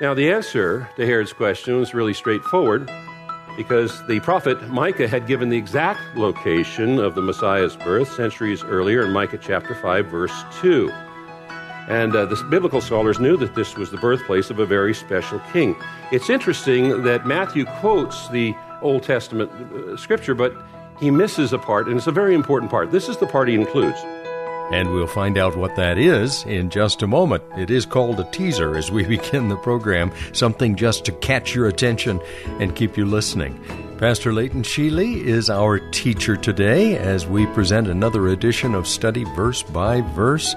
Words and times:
Now, 0.00 0.14
the 0.14 0.30
answer 0.30 0.88
to 0.94 1.04
Herod's 1.04 1.32
question 1.32 1.76
was 1.76 1.92
really 1.92 2.14
straightforward 2.14 2.88
because 3.56 4.06
the 4.06 4.20
prophet 4.20 4.68
Micah 4.68 5.08
had 5.08 5.26
given 5.26 5.48
the 5.48 5.56
exact 5.56 6.16
location 6.16 7.00
of 7.00 7.16
the 7.16 7.22
Messiah's 7.22 7.74
birth 7.74 8.12
centuries 8.12 8.62
earlier 8.62 9.04
in 9.04 9.12
Micah 9.12 9.38
chapter 9.38 9.74
5, 9.74 10.06
verse 10.06 10.44
2. 10.60 10.88
And 11.88 12.14
uh, 12.14 12.26
the 12.26 12.36
biblical 12.48 12.80
scholars 12.80 13.18
knew 13.18 13.36
that 13.38 13.56
this 13.56 13.76
was 13.76 13.90
the 13.90 13.96
birthplace 13.96 14.50
of 14.50 14.60
a 14.60 14.66
very 14.66 14.94
special 14.94 15.40
king. 15.52 15.74
It's 16.12 16.30
interesting 16.30 17.02
that 17.02 17.26
Matthew 17.26 17.64
quotes 17.80 18.28
the 18.28 18.54
Old 18.80 19.02
Testament 19.02 19.50
uh, 19.50 19.96
scripture, 19.96 20.36
but 20.36 20.54
he 21.00 21.10
misses 21.10 21.52
a 21.52 21.58
part, 21.58 21.88
and 21.88 21.96
it's 21.96 22.06
a 22.06 22.12
very 22.12 22.36
important 22.36 22.70
part. 22.70 22.92
This 22.92 23.08
is 23.08 23.16
the 23.16 23.26
part 23.26 23.48
he 23.48 23.56
includes. 23.56 23.98
And 24.70 24.92
we'll 24.92 25.06
find 25.06 25.38
out 25.38 25.56
what 25.56 25.76
that 25.76 25.98
is 25.98 26.44
in 26.44 26.70
just 26.70 27.02
a 27.02 27.06
moment. 27.06 27.42
It 27.56 27.70
is 27.70 27.86
called 27.86 28.20
a 28.20 28.30
teaser 28.30 28.76
as 28.76 28.90
we 28.90 29.04
begin 29.16 29.48
the 29.48 29.56
program, 29.56 30.12
something 30.32 30.76
just 30.76 31.04
to 31.06 31.12
catch 31.12 31.54
your 31.54 31.68
attention 31.68 32.20
and 32.60 32.76
keep 32.76 32.96
you 32.96 33.06
listening. 33.06 33.58
Pastor 33.98 34.32
Leighton 34.32 34.62
Sheely 34.62 35.24
is 35.24 35.50
our 35.50 35.80
teacher 35.90 36.36
today 36.36 36.96
as 36.96 37.26
we 37.26 37.46
present 37.46 37.88
another 37.88 38.28
edition 38.28 38.74
of 38.74 38.86
Study 38.86 39.24
Verse 39.34 39.62
by 39.62 40.02
Verse. 40.02 40.54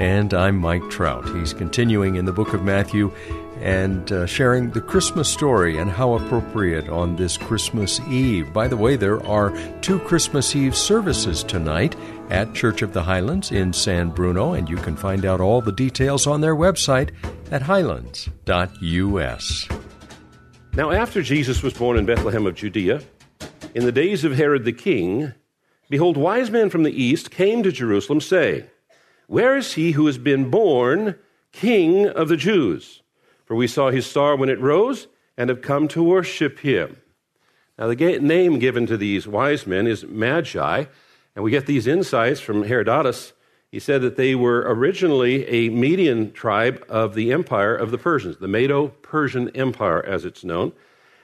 And 0.00 0.32
I'm 0.32 0.56
Mike 0.56 0.88
Trout. 0.88 1.28
He's 1.28 1.52
continuing 1.52 2.16
in 2.16 2.24
the 2.24 2.32
book 2.32 2.54
of 2.54 2.64
Matthew 2.64 3.12
and 3.60 4.10
uh, 4.10 4.24
sharing 4.24 4.70
the 4.70 4.80
Christmas 4.80 5.28
story 5.28 5.76
and 5.76 5.90
how 5.90 6.14
appropriate 6.14 6.88
on 6.88 7.16
this 7.16 7.36
Christmas 7.36 8.00
Eve. 8.08 8.50
By 8.50 8.66
the 8.66 8.78
way, 8.78 8.96
there 8.96 9.22
are 9.26 9.54
two 9.82 9.98
Christmas 9.98 10.56
Eve 10.56 10.74
services 10.74 11.44
tonight 11.44 11.96
at 12.30 12.54
Church 12.54 12.80
of 12.80 12.94
the 12.94 13.02
Highlands 13.02 13.52
in 13.52 13.74
San 13.74 14.08
Bruno, 14.08 14.54
and 14.54 14.70
you 14.70 14.76
can 14.76 14.96
find 14.96 15.26
out 15.26 15.38
all 15.38 15.60
the 15.60 15.70
details 15.70 16.26
on 16.26 16.40
their 16.40 16.56
website 16.56 17.10
at 17.50 17.60
highlands.us. 17.60 19.68
Now, 20.72 20.92
after 20.92 21.20
Jesus 21.20 21.62
was 21.62 21.74
born 21.74 21.98
in 21.98 22.06
Bethlehem 22.06 22.46
of 22.46 22.54
Judea, 22.54 23.02
in 23.74 23.84
the 23.84 23.92
days 23.92 24.24
of 24.24 24.34
Herod 24.34 24.64
the 24.64 24.72
king, 24.72 25.34
behold, 25.90 26.16
wise 26.16 26.50
men 26.50 26.70
from 26.70 26.84
the 26.84 27.02
east 27.02 27.30
came 27.30 27.62
to 27.62 27.70
Jerusalem, 27.70 28.22
saying, 28.22 28.64
Where 29.30 29.56
is 29.56 29.74
he 29.74 29.92
who 29.92 30.06
has 30.06 30.18
been 30.18 30.50
born 30.50 31.14
King 31.52 32.08
of 32.08 32.26
the 32.26 32.36
Jews? 32.36 33.00
For 33.44 33.54
we 33.54 33.68
saw 33.68 33.90
his 33.90 34.04
star 34.04 34.34
when 34.34 34.48
it 34.48 34.58
rose 34.58 35.06
and 35.36 35.48
have 35.50 35.62
come 35.62 35.86
to 35.86 36.02
worship 36.02 36.58
him. 36.58 36.96
Now, 37.78 37.86
the 37.86 38.18
name 38.18 38.58
given 38.58 38.86
to 38.86 38.96
these 38.96 39.28
wise 39.28 39.68
men 39.68 39.86
is 39.86 40.04
Magi, 40.04 40.84
and 41.36 41.44
we 41.44 41.52
get 41.52 41.66
these 41.66 41.86
insights 41.86 42.40
from 42.40 42.64
Herodotus. 42.64 43.32
He 43.70 43.78
said 43.78 44.02
that 44.02 44.16
they 44.16 44.34
were 44.34 44.64
originally 44.66 45.46
a 45.46 45.68
Median 45.68 46.32
tribe 46.32 46.84
of 46.88 47.14
the 47.14 47.32
empire 47.32 47.76
of 47.76 47.92
the 47.92 47.98
Persians, 47.98 48.38
the 48.38 48.48
Medo 48.48 48.88
Persian 48.88 49.48
Empire, 49.50 50.04
as 50.04 50.24
it's 50.24 50.42
known. 50.42 50.72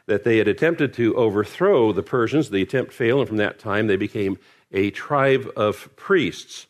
That 0.06 0.22
they 0.22 0.38
had 0.38 0.46
attempted 0.46 0.92
to 0.94 1.16
overthrow 1.16 1.90
the 1.90 2.04
Persians. 2.04 2.50
The 2.50 2.62
attempt 2.62 2.92
failed, 2.92 3.22
and 3.22 3.28
from 3.28 3.38
that 3.38 3.58
time 3.58 3.88
they 3.88 3.96
became 3.96 4.38
a 4.72 4.92
tribe 4.92 5.50
of 5.56 5.88
priests. 5.96 6.68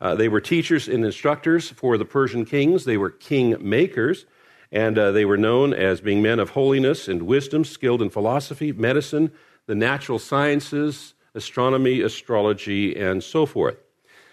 Uh, 0.00 0.14
they 0.14 0.28
were 0.28 0.40
teachers 0.40 0.88
and 0.88 1.04
instructors 1.04 1.70
for 1.70 1.98
the 1.98 2.04
Persian 2.04 2.44
kings, 2.44 2.84
they 2.84 2.96
were 2.96 3.10
king 3.10 3.56
makers. 3.60 4.26
And 4.70 4.98
uh, 4.98 5.12
they 5.12 5.24
were 5.24 5.38
known 5.38 5.72
as 5.72 6.02
being 6.02 6.20
men 6.20 6.38
of 6.38 6.50
holiness 6.50 7.08
and 7.08 7.22
wisdom, 7.22 7.64
skilled 7.64 8.02
in 8.02 8.10
philosophy, 8.10 8.70
medicine, 8.70 9.32
the 9.66 9.74
natural 9.74 10.18
sciences, 10.18 11.14
astronomy, 11.34 12.02
astrology, 12.02 12.94
and 12.94 13.24
so 13.24 13.46
forth. 13.46 13.78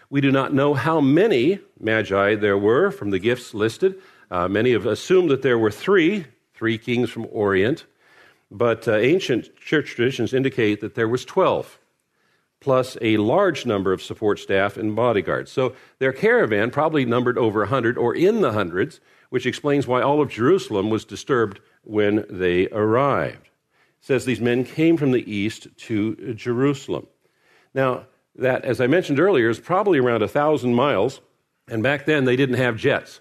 We 0.09 0.21
do 0.21 0.31
not 0.31 0.53
know 0.53 0.73
how 0.73 0.99
many 1.01 1.59
magi 1.79 2.35
there 2.35 2.57
were 2.57 2.91
from 2.91 3.09
the 3.09 3.19
gifts 3.19 3.53
listed. 3.53 4.01
Uh, 4.29 4.47
many 4.47 4.71
have 4.71 4.85
assumed 4.85 5.29
that 5.29 5.41
there 5.41 5.57
were 5.57 5.71
three, 5.71 6.25
three 6.53 6.77
kings 6.77 7.09
from 7.09 7.27
Orient, 7.31 7.85
but 8.51 8.87
uh, 8.87 8.95
ancient 8.95 9.55
church 9.57 9.91
traditions 9.91 10.33
indicate 10.33 10.81
that 10.81 10.95
there 10.95 11.07
was 11.07 11.25
12, 11.25 11.79
plus 12.65 12.97
a 12.99 13.15
large 13.17 13.67
number 13.67 13.93
of 13.93 14.01
support 14.01 14.39
staff 14.39 14.75
and 14.75 14.95
bodyguards. 14.95 15.51
So 15.51 15.75
their 15.99 16.11
caravan 16.11 16.71
probably 16.71 17.05
numbered 17.05 17.37
over 17.37 17.59
100 17.59 17.95
or 17.95 18.15
in 18.15 18.41
the 18.41 18.53
hundreds, 18.53 18.99
which 19.29 19.45
explains 19.45 19.85
why 19.85 20.01
all 20.01 20.19
of 20.19 20.31
Jerusalem 20.31 20.89
was 20.89 21.05
disturbed 21.05 21.59
when 21.83 22.25
they 22.27 22.67
arrived. 22.69 23.45
It 23.45 24.07
says 24.07 24.25
these 24.25 24.41
men 24.41 24.65
came 24.65 24.97
from 24.97 25.11
the 25.11 25.31
east 25.31 25.67
to 25.77 26.33
Jerusalem. 26.33 27.05
Now, 27.75 28.07
that, 28.35 28.65
as 28.65 28.81
I 28.81 28.87
mentioned 28.87 29.19
earlier, 29.19 29.47
is 29.47 29.59
probably 29.59 29.99
around 29.99 30.23
a 30.23 30.27
thousand 30.27 30.73
miles, 30.73 31.21
and 31.67 31.83
back 31.83 32.07
then 32.07 32.25
they 32.25 32.35
didn't 32.35 32.57
have 32.57 32.77
jets. 32.77 33.19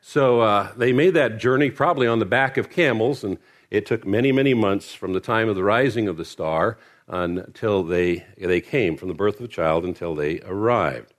So 0.00 0.40
uh, 0.40 0.72
they 0.78 0.94
made 0.94 1.12
that 1.12 1.36
journey 1.36 1.70
probably 1.70 2.06
on 2.06 2.20
the 2.20 2.24
back 2.24 2.56
of 2.56 2.70
camels, 2.70 3.22
and 3.22 3.36
it 3.70 3.84
took 3.84 4.06
many, 4.06 4.32
many 4.32 4.54
months 4.54 4.94
from 4.94 5.12
the 5.12 5.20
time 5.20 5.50
of 5.50 5.56
the 5.56 5.62
rising 5.62 6.08
of 6.08 6.16
the 6.16 6.24
star 6.24 6.78
until 7.08 7.82
they, 7.82 8.24
they 8.36 8.60
came, 8.60 8.96
from 8.96 9.08
the 9.08 9.14
birth 9.14 9.36
of 9.36 9.42
the 9.42 9.48
child 9.48 9.84
until 9.84 10.14
they 10.14 10.40
arrived. 10.40 11.14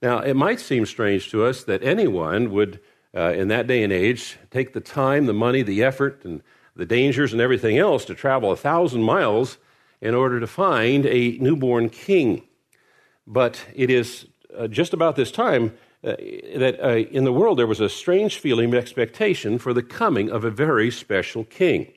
Now, 0.00 0.18
it 0.18 0.34
might 0.34 0.60
seem 0.60 0.84
strange 0.86 1.30
to 1.30 1.44
us 1.44 1.64
that 1.64 1.82
anyone 1.82 2.50
would 2.52 2.80
uh, 3.14 3.32
in 3.32 3.48
that 3.48 3.66
day 3.66 3.82
and 3.82 3.92
age 3.92 4.38
take 4.50 4.72
the 4.72 4.80
time, 4.80 5.26
the 5.26 5.32
money, 5.32 5.62
the 5.62 5.82
effort, 5.82 6.24
and 6.24 6.42
the 6.74 6.86
dangers 6.86 7.32
and 7.32 7.40
everything 7.40 7.78
else 7.78 8.04
to 8.06 8.14
travel 8.14 8.50
a 8.50 8.56
thousand 8.56 9.02
miles 9.02 9.58
in 10.00 10.14
order 10.14 10.40
to 10.40 10.46
find 10.46 11.06
a 11.06 11.38
newborn 11.38 11.88
king. 11.88 12.42
But 13.26 13.64
it 13.74 13.90
is 13.90 14.26
uh, 14.56 14.66
just 14.68 14.92
about 14.92 15.16
this 15.16 15.30
time 15.30 15.74
uh, 16.02 16.16
that 16.56 16.78
uh, 16.82 16.88
in 16.88 17.24
the 17.24 17.32
world 17.32 17.58
there 17.58 17.66
was 17.66 17.80
a 17.80 17.88
strange 17.88 18.38
feeling 18.38 18.68
of 18.70 18.74
expectation 18.74 19.58
for 19.58 19.72
the 19.72 19.82
coming 19.82 20.30
of 20.30 20.44
a 20.44 20.50
very 20.50 20.90
special 20.90 21.44
king. 21.44 21.92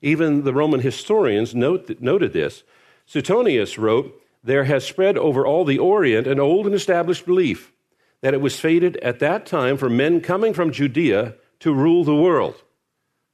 Even 0.00 0.44
the 0.44 0.54
Roman 0.54 0.80
historians 0.80 1.54
note, 1.54 2.00
noted 2.00 2.32
this. 2.32 2.64
Suetonius 3.06 3.78
wrote, 3.78 4.20
There 4.42 4.64
has 4.64 4.84
spread 4.84 5.16
over 5.18 5.46
all 5.46 5.64
the 5.64 5.78
Orient 5.78 6.26
an 6.26 6.40
old 6.40 6.66
and 6.66 6.74
established 6.74 7.26
belief 7.26 7.72
that 8.22 8.34
it 8.34 8.40
was 8.40 8.58
fated 8.58 8.96
at 8.98 9.18
that 9.18 9.46
time 9.46 9.76
for 9.76 9.90
men 9.90 10.20
coming 10.20 10.54
from 10.54 10.72
Judea 10.72 11.34
to 11.60 11.74
rule 11.74 12.04
the 12.04 12.14
world. 12.14 12.62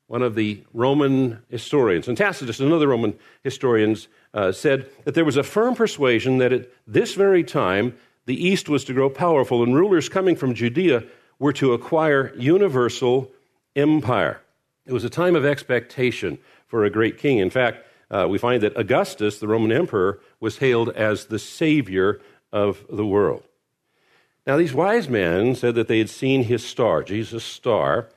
One 0.07 0.23
of 0.23 0.35
the 0.35 0.65
Roman 0.73 1.43
historians, 1.51 2.09
and 2.09 2.17
Tacitus, 2.17 2.61
another 2.61 2.89
Roman 2.89 3.19
historian, 3.45 3.97
uh, 4.33 4.53
said 4.53 4.89
that 5.05 5.15
there 5.15 5.25
was 5.25 5.37
a 5.37 5.43
firm 5.43 5.75
persuasion 5.75 6.39
that 6.39 6.53
at 6.53 6.71
this 6.87 7.15
very 7.15 7.45
time 7.45 7.95
the 8.25 8.47
East 8.47 8.69
was 8.69 8.85
to 8.85 8.95
grow 8.95 9.11
powerful 9.11 9.63
and 9.63 9.75
rulers 9.75 10.09
coming 10.09 10.37
from 10.37 10.55
Judea 10.55 11.05
were 11.39 11.53
to 11.55 11.75
acquire 11.75 12.35
universal 12.37 13.31
empire. 13.77 14.41
It 14.87 14.93
was 14.93 15.05
a 15.05 15.11
time 15.11 15.37
of 15.37 15.45
expectation 15.45 16.39
for 16.67 16.85
a 16.85 16.91
great 16.91 17.19
king. 17.19 17.39
In 17.39 17.51
fact, 17.51 17.85
uh, 18.11 18.27
we 18.29 18.39
find 18.39 18.63
that 18.63 18.77
Augustus, 18.77 19.39
the 19.39 19.49
Roman 19.49 19.73
emperor, 19.73 20.21
was 20.41 20.59
hailed 20.59 20.91
as 20.91 21.27
the 21.27 21.39
savior 21.39 22.21
of 22.53 22.85
the 22.91 23.07
world. 23.07 23.45
Now, 24.47 24.57
these 24.57 24.73
wise 24.73 25.09
men 25.09 25.55
said 25.55 25.75
that 25.75 25.89
they 25.89 25.99
had 25.99 26.09
seen 26.09 26.45
his 26.45 26.65
star, 26.65 27.03
Jesus' 27.03 27.45
star. 27.45 28.09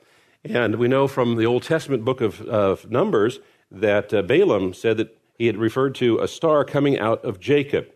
And 0.42 0.76
we 0.76 0.88
know 0.88 1.06
from 1.06 1.36
the 1.36 1.44
Old 1.44 1.62
Testament 1.62 2.04
book 2.04 2.20
of, 2.20 2.40
of 2.42 2.90
Numbers 2.90 3.38
that 3.70 4.12
uh, 4.14 4.22
Balaam 4.22 4.72
said 4.72 4.96
that 4.96 5.16
he 5.36 5.46
had 5.46 5.56
referred 5.56 5.94
to 5.96 6.18
a 6.20 6.28
star 6.28 6.64
coming 6.64 6.98
out 6.98 7.24
of 7.24 7.38
Jacob. 7.38 7.88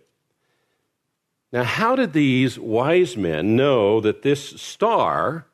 Now, 1.52 1.64
how 1.64 1.96
did 1.96 2.12
these 2.12 2.58
wise 2.58 3.16
men 3.16 3.56
know 3.56 4.00
that 4.00 4.22
this 4.22 4.60
star 4.60 5.46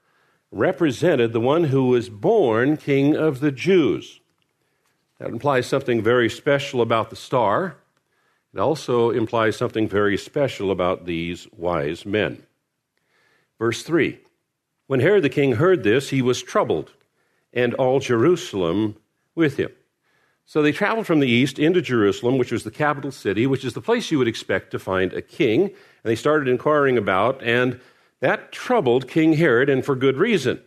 represented 0.51 1.33
the 1.33 1.41
one 1.41 1.65
who 1.65 1.89
was 1.89 2.09
born 2.09 2.77
king 2.77 3.15
of 3.15 3.41
the 3.41 3.53
Jews? 3.53 4.21
That 5.23 5.31
implies 5.31 5.69
something 5.69 6.03
very 6.03 6.29
special 6.29 6.83
about 6.83 7.11
the 7.11 7.15
star. 7.15 7.77
It 8.53 8.59
also 8.59 9.11
implies 9.11 9.57
something 9.57 9.87
very 9.87 10.19
special 10.19 10.73
about 10.73 11.07
these 11.07 11.47
wise 11.57 12.05
men. 12.05 12.43
Verse 13.57 13.85
3 13.85 14.19
When 14.89 14.99
Herod 14.99 15.23
the 15.23 15.29
king 15.29 15.53
heard 15.53 15.85
this, 15.85 16.11
he 16.11 16.23
was 16.23 16.43
troubled, 16.43 16.95
and 17.53 17.73
all 17.75 18.01
Jerusalem 18.01 18.97
with 19.37 19.59
him. 19.59 19.71
So 20.45 20.61
they 20.61 20.73
traveled 20.73 21.07
from 21.07 21.21
the 21.21 21.31
east 21.31 21.57
into 21.57 21.81
Jerusalem, 21.81 22.37
which 22.37 22.51
was 22.51 22.65
the 22.65 22.73
capital 22.73 23.13
city, 23.13 23.47
which 23.47 23.65
is 23.65 23.75
the 23.75 23.81
place 23.81 24.11
you 24.11 24.19
would 24.19 24.27
expect 24.27 24.73
to 24.73 24.81
find 24.81 25.13
a 25.13 25.23
king. 25.23 25.67
And 25.67 25.73
they 26.03 26.17
started 26.17 26.49
inquiring 26.49 26.99
about, 26.99 27.41
and 27.45 27.81
That 28.19 28.51
troubled 28.51 29.07
King 29.07 29.35
Herod, 29.35 29.71
and 29.71 29.85
for 29.85 29.95
good 29.95 30.17
reason. 30.17 30.61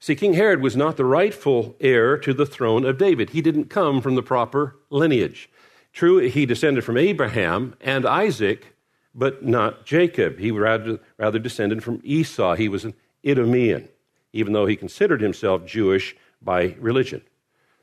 See, 0.00 0.14
King 0.14 0.32
Herod 0.32 0.62
was 0.62 0.76
not 0.76 0.96
the 0.96 1.04
rightful 1.04 1.76
heir 1.78 2.16
to 2.18 2.32
the 2.32 2.46
throne 2.46 2.86
of 2.86 2.96
David. 2.96 3.30
He 3.30 3.42
didn't 3.42 3.66
come 3.66 4.00
from 4.00 4.14
the 4.14 4.22
proper 4.22 4.76
lineage. 4.88 5.50
True, 5.92 6.18
he 6.18 6.46
descended 6.46 6.84
from 6.84 6.96
Abraham 6.96 7.74
and 7.82 8.06
Isaac, 8.06 8.74
but 9.14 9.44
not 9.44 9.84
Jacob. 9.84 10.38
He 10.38 10.50
rather, 10.50 11.00
rather 11.18 11.38
descended 11.38 11.84
from 11.84 12.00
Esau. 12.02 12.54
He 12.54 12.68
was 12.68 12.86
an 12.86 12.94
Idumean, 13.22 13.88
even 14.32 14.54
though 14.54 14.64
he 14.64 14.74
considered 14.74 15.20
himself 15.20 15.66
Jewish 15.66 16.16
by 16.40 16.76
religion. 16.78 17.20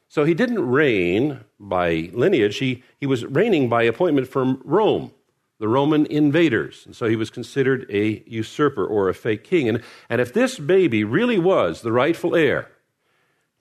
So 0.09 0.23
he 0.23 0.33
didn't 0.33 0.67
reign 0.67 1.41
by 1.59 2.09
lineage, 2.13 2.57
he, 2.57 2.83
he 2.99 3.05
was 3.05 3.25
reigning 3.25 3.69
by 3.69 3.83
appointment 3.83 4.27
from 4.27 4.61
Rome, 4.63 5.11
the 5.59 5.67
Roman 5.67 6.05
invaders. 6.05 6.83
And 6.85 6.95
so 6.95 7.07
he 7.07 7.15
was 7.15 7.29
considered 7.29 7.85
a 7.89 8.23
usurper 8.27 8.85
or 8.85 9.09
a 9.09 9.13
fake 9.13 9.43
king. 9.43 9.67
And, 9.67 9.81
and 10.09 10.21
if 10.21 10.33
this 10.33 10.59
baby 10.59 11.03
really 11.03 11.39
was 11.39 11.81
the 11.81 11.91
rightful 11.91 12.35
heir 12.35 12.69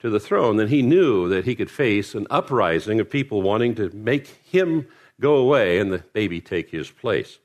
to 0.00 0.10
the 0.10 0.20
throne, 0.20 0.56
then 0.56 0.68
he 0.68 0.82
knew 0.82 1.28
that 1.28 1.46
he 1.46 1.54
could 1.54 1.70
face 1.70 2.14
an 2.14 2.26
uprising 2.28 3.00
of 3.00 3.08
people 3.08 3.40
wanting 3.40 3.74
to 3.76 3.90
make 3.90 4.26
him 4.26 4.86
go 5.20 5.36
away 5.36 5.78
and 5.78 5.90
the 5.90 5.98
baby 6.12 6.40
take 6.40 6.70
his 6.70 6.90
place. 6.90 7.38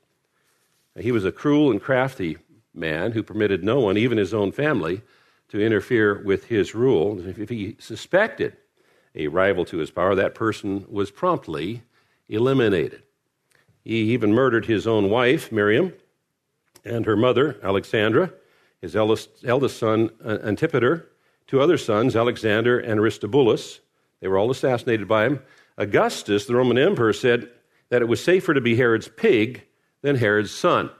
He 0.98 1.12
was 1.12 1.24
a 1.24 1.32
cruel 1.32 1.70
and 1.70 1.80
crafty 1.80 2.36
man 2.74 3.12
who 3.12 3.22
permitted 3.22 3.64
no 3.64 3.80
one, 3.80 3.96
even 3.96 4.18
his 4.18 4.34
own 4.34 4.52
family, 4.52 5.02
to 5.48 5.60
interfere 5.60 6.22
with 6.22 6.46
his 6.46 6.74
rule. 6.74 7.26
If 7.26 7.48
he 7.48 7.76
suspected 7.78 8.56
a 9.14 9.28
rival 9.28 9.64
to 9.66 9.78
his 9.78 9.90
power, 9.90 10.14
that 10.14 10.34
person 10.34 10.84
was 10.88 11.10
promptly 11.10 11.82
eliminated. 12.28 13.02
He 13.84 14.12
even 14.12 14.32
murdered 14.32 14.66
his 14.66 14.86
own 14.86 15.10
wife, 15.10 15.50
Miriam, 15.50 15.92
and 16.84 17.04
her 17.06 17.16
mother, 17.16 17.58
Alexandra, 17.62 18.32
his 18.80 18.96
eldest, 18.96 19.30
eldest 19.44 19.78
son, 19.78 20.10
uh, 20.24 20.38
Antipater, 20.42 21.08
two 21.46 21.60
other 21.60 21.78
sons, 21.78 22.16
Alexander 22.16 22.78
and 22.78 23.00
Aristobulus. 23.00 23.80
They 24.20 24.28
were 24.28 24.38
all 24.38 24.50
assassinated 24.50 25.08
by 25.08 25.26
him. 25.26 25.42
Augustus, 25.76 26.46
the 26.46 26.54
Roman 26.54 26.78
emperor, 26.78 27.12
said 27.12 27.48
that 27.88 28.02
it 28.02 28.08
was 28.08 28.22
safer 28.22 28.54
to 28.54 28.60
be 28.60 28.76
Herod's 28.76 29.08
pig 29.08 29.64
than 30.02 30.16
Herod's 30.16 30.50
son. 30.50 30.90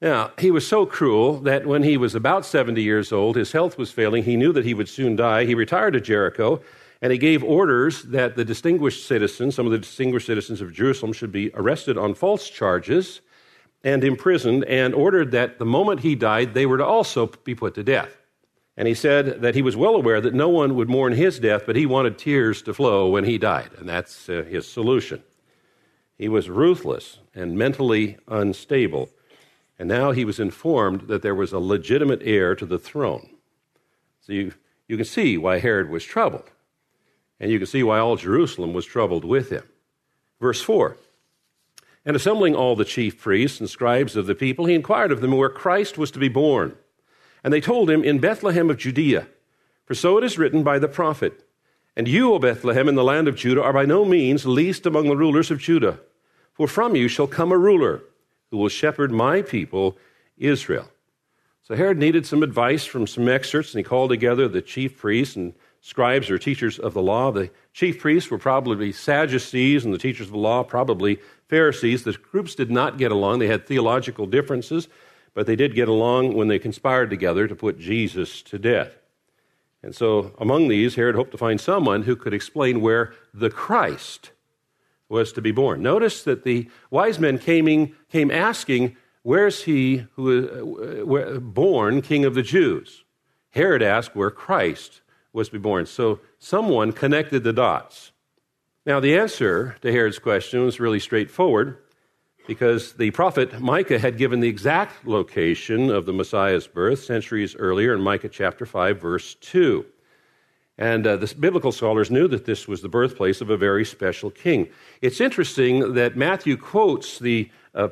Now, 0.00 0.32
he 0.38 0.50
was 0.50 0.66
so 0.66 0.86
cruel 0.86 1.40
that 1.40 1.66
when 1.66 1.82
he 1.82 1.96
was 1.96 2.14
about 2.14 2.46
70 2.46 2.82
years 2.82 3.12
old, 3.12 3.36
his 3.36 3.52
health 3.52 3.76
was 3.76 3.90
failing. 3.90 4.24
He 4.24 4.36
knew 4.36 4.52
that 4.52 4.64
he 4.64 4.74
would 4.74 4.88
soon 4.88 5.14
die. 5.14 5.44
He 5.44 5.54
retired 5.54 5.92
to 5.92 6.00
Jericho 6.00 6.62
and 7.02 7.12
he 7.12 7.18
gave 7.18 7.42
orders 7.42 8.02
that 8.04 8.36
the 8.36 8.44
distinguished 8.44 9.06
citizens, 9.06 9.54
some 9.54 9.66
of 9.66 9.72
the 9.72 9.78
distinguished 9.78 10.26
citizens 10.26 10.60
of 10.60 10.72
Jerusalem, 10.72 11.12
should 11.12 11.32
be 11.32 11.50
arrested 11.54 11.96
on 11.96 12.14
false 12.14 12.48
charges 12.48 13.20
and 13.82 14.04
imprisoned, 14.04 14.64
and 14.64 14.94
ordered 14.94 15.30
that 15.30 15.58
the 15.58 15.64
moment 15.64 16.00
he 16.00 16.14
died, 16.14 16.52
they 16.52 16.66
were 16.66 16.76
to 16.76 16.84
also 16.84 17.26
be 17.44 17.54
put 17.54 17.74
to 17.74 17.82
death. 17.82 18.18
And 18.76 18.86
he 18.86 18.94
said 18.94 19.40
that 19.40 19.54
he 19.54 19.62
was 19.62 19.76
well 19.76 19.94
aware 19.94 20.20
that 20.20 20.34
no 20.34 20.48
one 20.48 20.74
would 20.74 20.90
mourn 20.90 21.14
his 21.14 21.38
death, 21.38 21.62
but 21.64 21.76
he 21.76 21.86
wanted 21.86 22.18
tears 22.18 22.60
to 22.62 22.74
flow 22.74 23.08
when 23.08 23.24
he 23.24 23.38
died, 23.38 23.70
and 23.78 23.88
that's 23.88 24.28
uh, 24.28 24.44
his 24.48 24.68
solution. 24.68 25.22
He 26.18 26.28
was 26.28 26.50
ruthless 26.50 27.18
and 27.34 27.56
mentally 27.56 28.18
unstable, 28.28 29.08
and 29.78 29.88
now 29.88 30.12
he 30.12 30.26
was 30.26 30.38
informed 30.38 31.08
that 31.08 31.22
there 31.22 31.34
was 31.34 31.52
a 31.52 31.58
legitimate 31.58 32.20
heir 32.22 32.54
to 32.54 32.66
the 32.66 32.78
throne. 32.78 33.30
So 34.20 34.34
you, 34.34 34.52
you 34.88 34.96
can 34.96 35.06
see 35.06 35.38
why 35.38 35.58
Herod 35.58 35.88
was 35.88 36.04
troubled. 36.04 36.50
And 37.40 37.50
you 37.50 37.58
can 37.58 37.66
see 37.66 37.82
why 37.82 37.98
all 37.98 38.16
Jerusalem 38.16 38.74
was 38.74 38.84
troubled 38.84 39.24
with 39.24 39.50
him. 39.50 39.64
Verse 40.40 40.60
4 40.60 40.96
And 42.04 42.14
assembling 42.14 42.54
all 42.54 42.76
the 42.76 42.84
chief 42.84 43.18
priests 43.18 43.58
and 43.60 43.68
scribes 43.68 44.14
of 44.14 44.26
the 44.26 44.34
people, 44.34 44.66
he 44.66 44.74
inquired 44.74 45.10
of 45.10 45.20
them 45.20 45.36
where 45.36 45.48
Christ 45.48 45.96
was 45.96 46.10
to 46.12 46.18
be 46.18 46.28
born. 46.28 46.76
And 47.42 47.52
they 47.52 47.60
told 47.60 47.88
him, 47.88 48.04
In 48.04 48.18
Bethlehem 48.18 48.70
of 48.70 48.76
Judea. 48.76 49.26
For 49.86 49.94
so 49.94 50.18
it 50.18 50.24
is 50.24 50.38
written 50.38 50.62
by 50.62 50.78
the 50.78 50.86
prophet, 50.86 51.44
And 51.96 52.06
you, 52.06 52.32
O 52.32 52.38
Bethlehem, 52.38 52.88
in 52.88 52.94
the 52.94 53.02
land 53.02 53.26
of 53.26 53.34
Judah, 53.34 53.62
are 53.62 53.72
by 53.72 53.86
no 53.86 54.04
means 54.04 54.46
least 54.46 54.86
among 54.86 55.08
the 55.08 55.16
rulers 55.16 55.50
of 55.50 55.58
Judah. 55.58 55.98
For 56.52 56.68
from 56.68 56.94
you 56.94 57.08
shall 57.08 57.26
come 57.26 57.50
a 57.50 57.58
ruler 57.58 58.02
who 58.50 58.58
will 58.58 58.68
shepherd 58.68 59.10
my 59.10 59.42
people, 59.42 59.96
Israel. 60.36 60.88
So 61.62 61.74
Herod 61.74 61.98
needed 61.98 62.26
some 62.26 62.42
advice 62.42 62.84
from 62.84 63.06
some 63.06 63.28
experts, 63.28 63.72
and 63.72 63.78
he 63.78 63.84
called 63.84 64.10
together 64.10 64.48
the 64.48 64.62
chief 64.62 64.98
priests 64.98 65.36
and 65.36 65.54
scribes 65.80 66.30
or 66.30 66.38
teachers 66.38 66.78
of 66.78 66.94
the 66.94 67.02
law. 67.02 67.30
The 67.30 67.50
chief 67.72 67.98
priests 67.98 68.30
were 68.30 68.38
probably 68.38 68.92
Sadducees, 68.92 69.84
and 69.84 69.94
the 69.94 69.98
teachers 69.98 70.26
of 70.26 70.32
the 70.32 70.38
law 70.38 70.62
probably 70.62 71.18
Pharisees. 71.48 72.04
The 72.04 72.12
groups 72.12 72.54
did 72.54 72.70
not 72.70 72.98
get 72.98 73.12
along. 73.12 73.38
They 73.38 73.46
had 73.46 73.66
theological 73.66 74.26
differences, 74.26 74.88
but 75.34 75.46
they 75.46 75.56
did 75.56 75.74
get 75.74 75.88
along 75.88 76.34
when 76.34 76.48
they 76.48 76.58
conspired 76.58 77.10
together 77.10 77.48
to 77.48 77.54
put 77.54 77.78
Jesus 77.78 78.42
to 78.42 78.58
death. 78.58 78.96
And 79.82 79.94
so, 79.94 80.32
among 80.38 80.68
these, 80.68 80.94
Herod 80.94 81.16
hoped 81.16 81.30
to 81.30 81.38
find 81.38 81.58
someone 81.58 82.02
who 82.02 82.14
could 82.14 82.34
explain 82.34 82.82
where 82.82 83.14
the 83.32 83.48
Christ 83.48 84.32
was 85.08 85.32
to 85.32 85.40
be 85.40 85.52
born. 85.52 85.82
Notice 85.82 86.22
that 86.24 86.44
the 86.44 86.68
wise 86.90 87.18
men 87.18 87.38
came, 87.38 87.96
came 88.10 88.30
asking, 88.30 88.96
Where's 89.22 89.64
he 89.64 90.06
who 90.14 91.04
was 91.06 91.36
uh, 91.36 91.40
born 91.40 92.00
king 92.00 92.24
of 92.24 92.34
the 92.34 92.42
Jews? 92.42 93.04
Herod 93.50 93.82
asked 93.82 94.14
where 94.14 94.30
Christ 94.30 95.00
was 95.32 95.48
to 95.48 95.52
be 95.52 95.58
born. 95.58 95.86
So 95.86 96.20
someone 96.38 96.92
connected 96.92 97.44
the 97.44 97.52
dots. 97.52 98.12
Now, 98.86 98.98
the 99.00 99.16
answer 99.16 99.76
to 99.82 99.92
Herod's 99.92 100.18
question 100.18 100.64
was 100.64 100.80
really 100.80 101.00
straightforward 101.00 101.78
because 102.46 102.94
the 102.94 103.10
prophet 103.10 103.60
Micah 103.60 103.98
had 103.98 104.16
given 104.16 104.40
the 104.40 104.48
exact 104.48 105.06
location 105.06 105.90
of 105.90 106.06
the 106.06 106.12
Messiah's 106.12 106.66
birth 106.66 107.04
centuries 107.04 107.54
earlier 107.54 107.94
in 107.94 108.00
Micah 108.00 108.28
chapter 108.28 108.66
5, 108.66 109.00
verse 109.00 109.34
2. 109.36 109.84
And 110.78 111.06
uh, 111.06 111.16
the 111.16 111.32
biblical 111.38 111.72
scholars 111.72 112.10
knew 112.10 112.26
that 112.28 112.46
this 112.46 112.66
was 112.66 112.80
the 112.80 112.88
birthplace 112.88 113.42
of 113.42 113.50
a 113.50 113.56
very 113.56 113.84
special 113.84 114.30
king. 114.30 114.68
It's 115.02 115.20
interesting 115.20 115.92
that 115.92 116.16
Matthew 116.16 116.56
quotes 116.56 117.18
the 117.18 117.50
uh, 117.74 117.88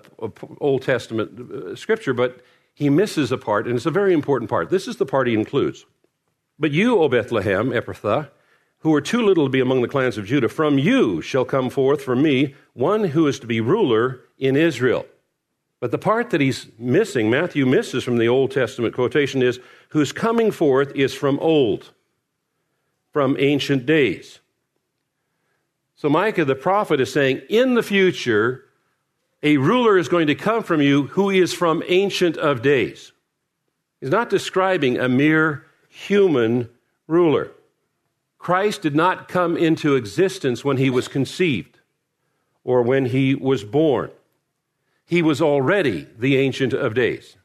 Old 0.59 0.83
Testament 0.83 1.39
uh, 1.39 1.77
scripture, 1.77 2.15
but 2.15 2.41
he 2.75 2.89
misses 2.89 3.31
a 3.31 3.37
part, 3.37 3.67
and 3.67 3.77
it's 3.77 3.87
a 3.87 3.91
very 3.91 4.15
important 4.15 4.49
part. 4.49 4.71
This 4.71 4.89
is 4.89 4.97
the 4.97 5.05
part 5.05 5.29
he 5.29 5.35
includes. 5.35 5.85
But 6.59 6.73
you, 6.73 6.99
O 6.99 7.09
Bethlehem, 7.09 7.71
Ephrathah, 7.71 8.31
who 8.81 8.95
are 8.95 9.01
too 9.01 9.23
little 9.23 9.47
to 9.47 9.51
be 9.51 9.61
among 9.61 9.83
the 9.83 9.89
clans 9.89 10.19
of 10.19 10.27
Judah, 10.27 10.49
from 10.49 10.79
you 10.79 11.21
shall 11.21 11.45
come 11.45 11.71
forth 11.71 12.03
from 12.03 12.23
me 12.23 12.55
one 12.75 13.05
who 13.05 13.27
is 13.27 13.41
to 13.41 13.47
be 13.47 13.61
ruler 13.61 14.21
in 14.39 14.57
Israel. 14.57 15.07
But 15.81 15.91
the 15.91 15.99
part 15.99 16.31
that 16.31 16.41
he's 16.41 16.67
missing, 16.79 17.31
Matthew 17.31 17.67
misses 17.67 18.03
from 18.03 18.19
the 18.19 18.29
Old 18.29 18.51
Testament 18.51 18.95
quotation, 18.95 19.43
is 19.43 19.61
whose 19.91 20.13
coming 20.13 20.51
forth 20.51 20.93
is 20.95 21.15
from 21.15 21.39
old, 21.39 21.93
from 23.13 23.37
ancient 23.39 23.87
days. 23.87 24.41
So 25.95 26.09
Micah 26.09 26.45
the 26.45 26.55
prophet 26.55 27.01
is 27.01 27.13
saying, 27.13 27.43
in 27.49 27.75
the 27.75 27.83
future, 27.83 28.65
a 29.43 29.57
ruler 29.57 29.99
is 29.99 30.09
going 30.09 30.27
to 30.29 30.35
come 30.35 30.63
from 30.63 30.81
you 30.81 31.05
who 31.09 31.31
is 31.31 31.53
from 31.53 31.83
ancient 31.87 32.37
of 32.37 32.63
days. 32.63 33.13
He's 34.01 34.11
not 34.11 34.31
describing 34.31 34.99
a 34.99 35.09
mere 35.09 35.65
human 35.89 36.69
ruler. 37.07 37.51
Christ 38.39 38.83
did 38.83 38.95
not 38.95 39.29
come 39.29 39.57
into 39.57 39.97
existence 39.97 40.65
when 40.65 40.77
he 40.77 40.91
was 40.91 41.09
conceived 41.09 41.81
or 42.65 42.83
when 42.83 43.07
he 43.07 43.35
was 43.35 43.65
born. 43.65 44.11
He 45.05 45.23
was 45.23 45.41
already 45.41 46.07
the 46.19 46.37
Ancient 46.37 46.73
of 46.73 46.95
Days. 46.95 47.37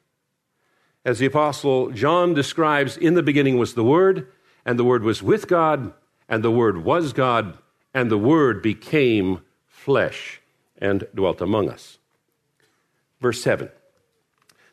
As 1.04 1.18
the 1.18 1.26
Apostle 1.26 1.90
John 1.90 2.34
describes, 2.34 2.96
in 2.96 3.14
the 3.14 3.22
beginning 3.22 3.58
was 3.58 3.74
the 3.74 3.84
Word, 3.84 4.30
and 4.64 4.78
the 4.78 4.84
Word 4.84 5.02
was 5.02 5.22
with 5.22 5.48
God, 5.48 5.92
and 6.28 6.42
the 6.42 6.50
Word 6.50 6.84
was 6.84 7.12
God, 7.12 7.58
and 7.92 8.10
the 8.10 8.18
Word 8.18 8.62
became 8.62 9.40
flesh 9.66 10.40
and 10.78 11.06
dwelt 11.14 11.40
among 11.40 11.68
us. 11.68 11.98
Verse 13.20 13.42
7 13.42 13.70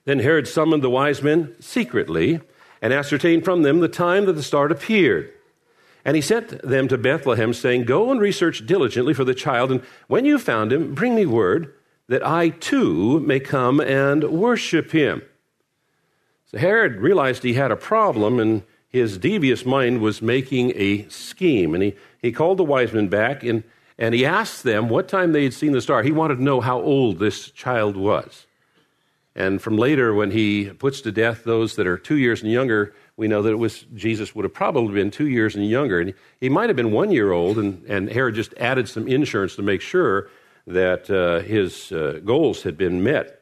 Then 0.06 0.20
Herod 0.20 0.48
summoned 0.48 0.84
the 0.84 0.90
wise 0.90 1.22
men 1.22 1.56
secretly 1.60 2.42
and 2.82 2.92
ascertained 2.94 3.46
from 3.46 3.62
them 3.62 3.80
the 3.80 3.88
time 3.88 4.26
that 4.26 4.34
the 4.34 4.44
star 4.44 4.68
appeared. 4.68 5.32
And 6.04 6.16
he 6.16 6.22
sent 6.22 6.62
them 6.64 6.88
to 6.88 6.98
Bethlehem, 6.98 7.54
saying, 7.54 7.86
Go 7.86 8.12
and 8.12 8.20
research 8.20 8.66
diligently 8.66 9.14
for 9.14 9.24
the 9.24 9.36
child, 9.36 9.72
and 9.72 9.82
when 10.08 10.26
you 10.26 10.40
found 10.40 10.74
him, 10.74 10.96
bring 10.96 11.16
me 11.16 11.26
word 11.26 11.74
that 12.08 12.26
I 12.26 12.50
too 12.50 13.20
may 13.22 13.40
come 13.40 13.80
and 13.80 14.24
worship 14.26 14.92
him. 14.92 15.22
So 16.48 16.58
Herod 16.58 16.98
realized 16.98 17.44
he 17.44 17.54
had 17.54 17.72
a 17.72 17.78
problem, 17.78 18.40
and 18.40 18.64
his 18.90 19.18
devious 19.18 19.66
mind 19.66 20.02
was 20.02 20.22
making 20.22 20.74
a 20.76 21.08
scheme. 21.08 21.74
And 21.74 21.84
he, 21.84 21.96
he 22.22 22.32
called 22.32 22.58
the 22.58 22.64
wise 22.64 22.92
men 22.92 23.08
back, 23.08 23.44
and, 23.44 23.64
and 23.98 24.14
he 24.14 24.26
asked 24.26 24.64
them 24.64 24.90
what 24.90 25.08
time 25.08 25.32
they 25.32 25.44
had 25.44 25.54
seen 25.54 25.72
the 25.72 25.82
star. 25.82 26.04
He 26.04 26.12
wanted 26.12 26.38
to 26.38 26.44
know 26.44 26.60
how 26.60 26.82
old 26.82 27.20
this 27.20 27.52
child 27.52 27.96
was. 27.96 28.48
And 29.36 29.62
from 29.62 29.78
later, 29.78 30.14
when 30.14 30.32
he 30.32 30.72
puts 30.72 31.02
to 31.02 31.12
death 31.12 31.44
those 31.44 31.76
that 31.78 31.88
are 31.88 31.98
two 31.98 32.18
years 32.18 32.42
and 32.42 32.52
younger, 32.52 32.94
we 33.16 33.28
know 33.28 33.42
that 33.42 33.52
it 33.52 33.60
was 33.60 33.86
Jesus 33.94 34.36
would 34.36 34.44
have 34.44 34.54
probably 34.54 34.94
been 34.94 35.12
two 35.12 35.28
years 35.28 35.56
and 35.56 35.68
younger. 35.68 36.02
And 36.02 36.14
he 36.40 36.50
might 36.50 36.70
have 36.70 36.76
been 36.76 36.92
one 36.92 37.12
year 37.12 37.32
old, 37.32 37.58
and, 37.58 37.86
and 37.86 38.12
Herod 38.12 38.36
just 38.36 38.54
added 38.58 38.90
some 38.90 39.08
insurance 39.08 39.56
to 39.56 39.62
make 39.62 39.82
sure 39.82 40.30
that 40.68 41.10
uh, 41.10 41.40
his 41.40 41.92
uh, 41.92 42.20
goals 42.26 42.64
had 42.64 42.78
been 42.78 43.04
met. 43.04 43.42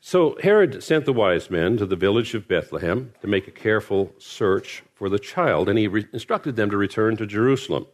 So 0.00 0.36
Herod 0.42 0.82
sent 0.82 1.04
the 1.04 1.12
wise 1.12 1.48
men 1.48 1.76
to 1.76 1.86
the 1.86 1.94
village 1.94 2.34
of 2.34 2.48
Bethlehem 2.48 3.12
to 3.20 3.28
make 3.28 3.46
a 3.46 3.52
careful 3.52 4.12
search 4.18 4.82
for 4.94 5.08
the 5.08 5.18
child, 5.18 5.68
and 5.68 5.78
he 5.78 5.86
re- 5.86 6.08
instructed 6.12 6.56
them 6.56 6.70
to 6.70 6.76
return 6.76 7.16
to 7.18 7.26
Jerusalem. 7.26 7.86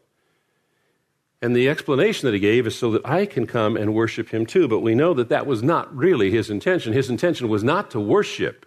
And 1.40 1.54
the 1.54 1.68
explanation 1.68 2.26
that 2.26 2.34
he 2.34 2.40
gave 2.40 2.66
is 2.66 2.76
so 2.76 2.90
that 2.90 3.06
I 3.06 3.24
can 3.24 3.46
come 3.46 3.76
and 3.76 3.94
worship 3.94 4.30
him 4.30 4.44
too. 4.44 4.66
But 4.66 4.80
we 4.80 4.94
know 4.94 5.14
that 5.14 5.28
that 5.28 5.46
was 5.46 5.62
not 5.62 5.94
really 5.96 6.30
his 6.30 6.50
intention. 6.50 6.92
His 6.92 7.10
intention 7.10 7.48
was 7.48 7.62
not 7.62 7.90
to 7.92 8.00
worship 8.00 8.66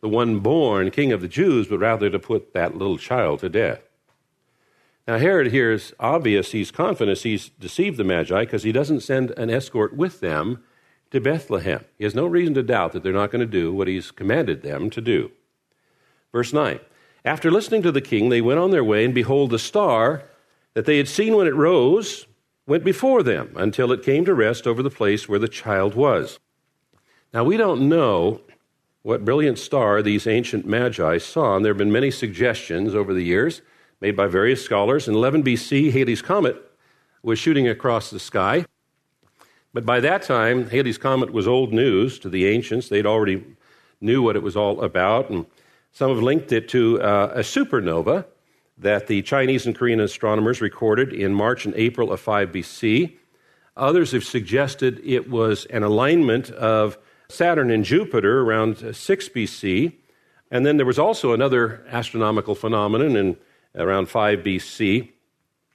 the 0.00 0.08
one 0.08 0.40
born 0.40 0.90
king 0.90 1.12
of 1.12 1.22
the 1.22 1.28
Jews, 1.28 1.66
but 1.66 1.78
rather 1.78 2.10
to 2.10 2.18
put 2.18 2.52
that 2.52 2.76
little 2.76 2.98
child 2.98 3.40
to 3.40 3.48
death. 3.48 3.80
Now, 5.08 5.18
Herod 5.18 5.52
here 5.52 5.72
is 5.72 5.94
obvious. 5.98 6.52
He's 6.52 6.70
confident 6.70 7.18
he's 7.18 7.48
deceived 7.48 7.96
the 7.96 8.04
Magi 8.04 8.40
because 8.40 8.64
he 8.64 8.72
doesn't 8.72 9.00
send 9.00 9.30
an 9.32 9.50
escort 9.50 9.96
with 9.96 10.20
them 10.20 10.64
to 11.12 11.20
Bethlehem. 11.20 11.84
He 11.96 12.04
has 12.04 12.14
no 12.14 12.26
reason 12.26 12.54
to 12.54 12.62
doubt 12.62 12.92
that 12.92 13.02
they're 13.02 13.12
not 13.12 13.30
going 13.30 13.40
to 13.40 13.46
do 13.46 13.72
what 13.72 13.88
he's 13.88 14.10
commanded 14.10 14.62
them 14.62 14.90
to 14.90 15.00
do. 15.00 15.30
Verse 16.32 16.52
9 16.52 16.80
After 17.24 17.50
listening 17.50 17.82
to 17.82 17.92
the 17.92 18.00
king, 18.00 18.28
they 18.28 18.40
went 18.40 18.58
on 18.58 18.72
their 18.72 18.84
way, 18.84 19.04
and 19.04 19.14
behold, 19.14 19.50
the 19.50 19.58
star 19.58 20.24
that 20.76 20.84
they 20.84 20.98
had 20.98 21.08
seen 21.08 21.34
when 21.34 21.46
it 21.46 21.54
rose 21.54 22.26
went 22.66 22.84
before 22.84 23.22
them 23.22 23.50
until 23.56 23.90
it 23.92 24.02
came 24.02 24.26
to 24.26 24.34
rest 24.34 24.66
over 24.66 24.82
the 24.82 24.90
place 24.90 25.26
where 25.26 25.38
the 25.38 25.48
child 25.48 25.94
was. 25.94 26.38
Now, 27.32 27.44
we 27.44 27.56
don't 27.56 27.88
know 27.88 28.42
what 29.00 29.24
brilliant 29.24 29.58
star 29.58 30.02
these 30.02 30.26
ancient 30.26 30.66
magi 30.66 31.16
saw, 31.16 31.56
and 31.56 31.64
there 31.64 31.72
have 31.72 31.78
been 31.78 31.90
many 31.90 32.10
suggestions 32.10 32.94
over 32.94 33.14
the 33.14 33.22
years 33.22 33.62
made 34.02 34.16
by 34.16 34.26
various 34.26 34.62
scholars. 34.62 35.08
In 35.08 35.14
11 35.14 35.44
BC, 35.44 35.92
Halley's 35.92 36.20
Comet 36.20 36.62
was 37.22 37.38
shooting 37.38 37.66
across 37.66 38.10
the 38.10 38.20
sky. 38.20 38.66
But 39.72 39.86
by 39.86 40.00
that 40.00 40.24
time, 40.24 40.68
Halley's 40.68 40.98
Comet 40.98 41.32
was 41.32 41.48
old 41.48 41.72
news 41.72 42.18
to 42.18 42.28
the 42.28 42.44
ancients. 42.48 42.90
They'd 42.90 43.06
already 43.06 43.42
knew 44.02 44.20
what 44.20 44.36
it 44.36 44.42
was 44.42 44.58
all 44.58 44.82
about, 44.82 45.30
and 45.30 45.46
some 45.90 46.10
have 46.10 46.22
linked 46.22 46.52
it 46.52 46.68
to 46.68 47.00
uh, 47.00 47.32
a 47.34 47.40
supernova 47.40 48.26
that 48.78 49.06
the 49.06 49.22
Chinese 49.22 49.66
and 49.66 49.74
Korean 49.74 50.00
astronomers 50.00 50.60
recorded 50.60 51.12
in 51.12 51.34
March 51.34 51.64
and 51.64 51.74
April 51.76 52.12
of 52.12 52.20
5 52.20 52.52
BC. 52.52 53.16
Others 53.76 54.12
have 54.12 54.24
suggested 54.24 55.00
it 55.04 55.30
was 55.30 55.64
an 55.66 55.82
alignment 55.82 56.50
of 56.50 56.98
Saturn 57.28 57.70
and 57.70 57.84
Jupiter 57.84 58.40
around 58.40 58.94
6 58.94 59.28
BC. 59.30 59.92
And 60.50 60.64
then 60.64 60.76
there 60.76 60.86
was 60.86 60.98
also 60.98 61.32
another 61.32 61.84
astronomical 61.90 62.54
phenomenon 62.54 63.16
in 63.16 63.36
around 63.74 64.08
5 64.08 64.40
BC, 64.40 65.10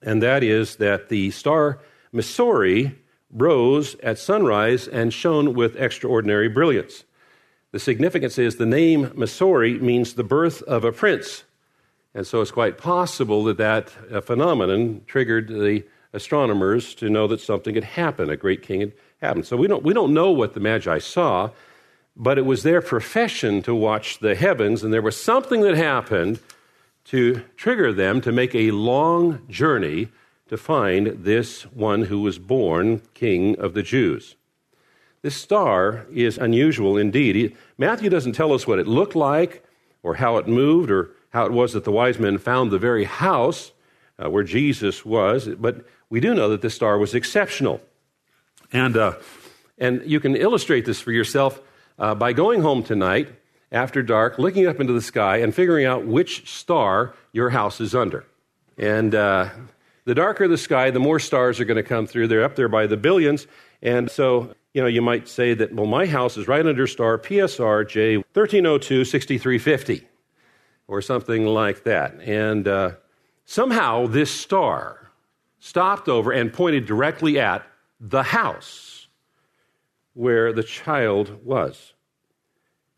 and 0.02 0.24
that 0.24 0.44
is 0.44 0.78
that 0.78 1.10
the 1.10 1.30
star 1.32 1.80
Messori 2.14 2.96
rose 3.30 3.96
at 4.02 4.18
sunrise 4.18 4.88
and 4.88 5.14
shone 5.14 5.54
with 5.54 5.76
extraordinary 5.76 6.50
brilliance. 6.50 7.04
The 7.72 7.80
significance 7.80 8.38
is 8.38 8.56
the 8.56 8.66
name 8.66 9.08
Messori 9.10 9.80
means 9.80 10.14
the 10.14 10.24
birth 10.24 10.62
of 10.64 10.84
a 10.84 10.92
prince. 10.92 11.44
And 12.14 12.28
so 12.28 12.42
it's 12.42 12.52
quite 12.52 12.78
possible 12.78 13.44
that 13.46 13.58
that 13.58 13.94
uh, 14.12 14.22
phenomenon 14.22 15.02
triggered 15.08 15.48
the 15.48 15.84
astronomers 16.14 16.94
to 16.96 17.10
know 17.10 17.28
that 17.28 17.40
something 17.40 17.76
had 17.76 17.86
happened, 17.86 18.30
a 18.30 18.38
great 18.38 18.62
king 18.62 18.82
had 18.82 18.94
happened. 19.22 19.46
So 19.46 19.56
we 19.56 19.68
don't, 19.68 19.84
we 19.84 19.94
don't 19.94 20.14
know 20.14 20.32
what 20.32 20.54
the 20.54 20.60
Magi 20.60 21.00
saw, 21.00 21.52
but 22.16 22.38
it 22.38 22.46
was 22.46 22.64
their 22.64 22.82
profession 22.82 23.62
to 23.64 23.74
watch 23.74 24.20
the 24.20 24.36
heavens, 24.36 24.84
and 24.84 24.94
there 24.94 25.02
was 25.02 25.22
something 25.22 25.62
that 25.62 25.76
happened 25.76 26.40
to 27.06 27.44
trigger 27.56 27.94
them 27.94 28.22
to 28.22 28.32
make 28.32 28.54
a 28.54 28.72
long 28.72 29.48
journey 29.50 30.10
to 30.50 30.58
find 30.58 31.24
this 31.24 31.64
one 31.64 32.04
who 32.04 32.20
was 32.20 32.38
born 32.38 33.02
king 33.14 33.58
of 33.58 33.74
the 33.74 33.82
Jews. 33.82 34.36
This 35.22 35.36
star 35.36 36.06
is 36.12 36.38
unusual 36.38 36.98
indeed. 36.98 37.56
Matthew 37.78 38.10
doesn't 38.10 38.34
tell 38.34 38.52
us 38.52 38.68
what 38.68 38.80
it 38.80 38.88
looked 38.88 39.16
like 39.16 39.64
or 40.04 40.16
how 40.16 40.38
it 40.38 40.48
moved 40.48 40.92
or 40.92 41.12
how 41.32 41.46
it 41.46 41.52
was 41.52 41.74
that 41.74 41.84
the 41.84 41.92
wise 41.92 42.20
men 42.20 42.38
found 42.38 42.72
the 42.72 42.80
very 42.80 43.06
house 43.06 43.72
uh, 44.24 44.30
where 44.30 44.44
Jesus 44.44 45.04
was, 45.06 45.48
but 45.48 45.86
we 46.10 46.20
do 46.20 46.34
know 46.34 46.50
that 46.50 46.62
this 46.62 46.76
star 46.76 46.98
was 46.98 47.16
exceptional. 47.16 47.82
And, 48.72 48.96
uh, 48.96 49.14
and 49.78 50.02
you 50.06 50.20
can 50.20 50.36
illustrate 50.36 50.86
this 50.86 51.02
for 51.02 51.12
yourself 51.12 51.62
uh, 51.98 52.16
by 52.16 52.34
going 52.34 52.62
home 52.62 52.84
tonight 52.84 53.30
after 53.72 54.04
dark, 54.04 54.38
looking 54.38 54.68
up 54.68 54.80
into 54.80 54.94
the 54.94 55.02
sky, 55.02 55.38
and 55.38 55.56
figuring 55.56 55.86
out 55.86 56.06
which 56.06 56.50
star 56.50 57.14
your 57.32 57.50
house 57.50 57.80
is 57.80 57.96
under. 57.96 58.26
And 58.78 59.16
uh, 59.16 59.50
the 60.06 60.16
darker 60.16 60.48
the 60.48 60.58
sky, 60.58 60.92
the 60.92 61.00
more 61.00 61.20
stars 61.20 61.60
are 61.60 61.66
going 61.66 61.82
to 61.82 61.84
come 61.84 62.08
through. 62.08 62.28
They're 62.28 62.44
up 62.44 62.56
there 62.56 62.68
by 62.68 62.88
the 62.88 62.98
billions. 62.98 63.48
And 63.82 64.12
so, 64.12 64.54
you 64.74 64.82
know, 64.82 64.88
you 64.88 65.02
might 65.02 65.30
say 65.30 65.54
that, 65.54 65.74
well, 65.74 65.86
my 65.86 66.06
house 66.06 66.36
is 66.36 66.48
right 66.48 66.66
under 66.66 66.88
star 66.88 67.18
PSR 67.18 67.88
J 67.88 68.18
1302 68.18 69.06
6350 69.06 70.08
or 70.92 71.02
something 71.02 71.46
like 71.46 71.86
that. 71.86 72.20
And 72.20 72.68
uh, 72.68 72.92
somehow 73.46 74.08
this 74.08 74.30
star 74.30 75.10
stopped 75.58 76.10
over 76.10 76.34
and 76.34 76.52
pointed 76.52 76.86
directly 76.86 77.40
at 77.40 77.66
the 78.02 78.24
house 78.24 79.08
where 80.14 80.52
the 80.52 80.64
child 80.64 81.46
was. 81.46 81.94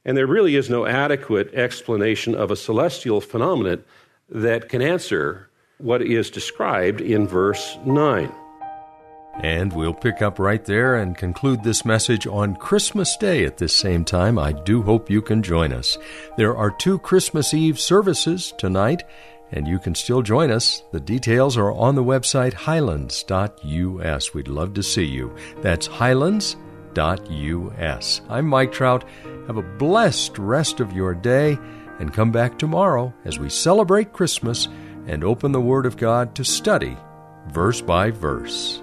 And 0.04 0.18
there 0.18 0.26
really 0.26 0.56
is 0.56 0.72
no 0.72 0.88
adequate 0.88 1.54
explanation 1.54 2.34
of 2.34 2.50
a 2.50 2.56
celestial 2.56 3.22
phenomenon 3.22 3.84
that 4.28 4.70
can 4.70 4.82
answer 4.82 5.52
what 5.78 6.02
is 6.02 6.32
described 6.32 7.00
in 7.00 7.28
verse 7.28 7.78
9. 7.86 8.34
And 9.42 9.74
we'll 9.74 9.94
pick 9.94 10.22
up 10.22 10.38
right 10.38 10.64
there 10.64 10.96
and 10.96 11.18
conclude 11.18 11.64
this 11.64 11.86
message 11.86 12.28
on 12.28 12.56
Christmas 12.56 13.18
Day 13.18 13.46
at 13.46 13.58
this 13.58 13.76
same 13.76 14.06
time. 14.06 14.38
I 14.38 14.52
do 14.52 14.84
hope 14.84 15.10
you 15.10 15.22
can 15.22 15.42
join 15.42 15.74
us. 15.74 15.98
There 16.38 16.56
are 16.56 16.70
two 16.70 17.00
Christmas 17.00 17.54
Eve 17.54 17.80
services 17.80 18.54
tonight, 18.58 19.04
and 19.52 19.68
you 19.68 19.80
can 19.80 19.96
still 19.96 20.22
join 20.22 20.52
us. 20.52 20.84
The 20.92 21.00
details 21.00 21.58
are 21.58 21.72
on 21.72 21.96
the 21.96 22.04
website 22.04 22.54
highlands.us. 22.54 24.34
We'd 24.34 24.48
love 24.48 24.74
to 24.76 24.84
see 24.84 25.06
you. 25.06 25.36
That's 25.62 25.88
highlands.us. 25.88 28.22
I'm 28.30 28.46
Mike 28.46 28.72
Trout. 28.72 29.04
Have 29.48 29.58
a 29.58 29.64
blessed 29.64 30.38
rest 30.38 30.80
of 30.80 30.94
your 30.94 31.16
day, 31.16 31.58
and 32.00 32.14
come 32.14 32.32
back 32.32 32.60
tomorrow 32.60 33.12
as 33.26 33.40
we 33.40 33.50
celebrate 33.50 34.14
Christmas 34.14 34.68
and 35.08 35.24
open 35.24 35.52
the 35.52 35.60
Word 35.60 35.88
of 35.88 35.98
God 35.98 36.36
to 36.36 36.46
study 36.46 36.96
verse 37.50 37.82
by 37.82 38.12
verse. 38.12 38.83